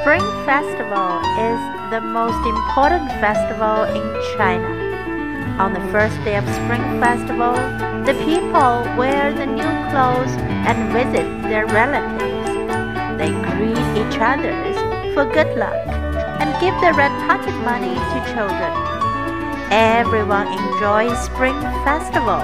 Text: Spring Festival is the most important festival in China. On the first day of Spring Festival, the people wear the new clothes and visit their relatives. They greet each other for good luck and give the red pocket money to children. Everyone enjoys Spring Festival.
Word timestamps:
Spring 0.00 0.22
Festival 0.46 1.18
is 1.38 1.60
the 1.90 2.00
most 2.00 2.38
important 2.46 3.10
festival 3.20 3.84
in 3.84 4.04
China. 4.36 4.70
On 5.58 5.72
the 5.72 5.80
first 5.92 6.16
day 6.24 6.36
of 6.36 6.44
Spring 6.54 7.00
Festival, 7.00 7.54
the 8.04 8.14
people 8.24 8.86
wear 8.96 9.32
the 9.32 9.46
new 9.46 9.72
clothes 9.90 10.30
and 10.66 10.92
visit 10.92 11.26
their 11.42 11.66
relatives. 11.66 12.48
They 13.18 13.30
greet 13.54 13.86
each 13.98 14.18
other 14.20 14.54
for 15.14 15.24
good 15.24 15.56
luck 15.58 15.86
and 16.40 16.50
give 16.60 16.74
the 16.80 16.92
red 16.92 17.12
pocket 17.26 17.54
money 17.64 17.94
to 17.94 18.18
children. 18.32 18.72
Everyone 19.72 20.46
enjoys 20.46 21.18
Spring 21.18 21.60
Festival. 21.82 22.42